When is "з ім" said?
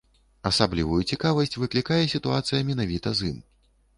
3.21-3.37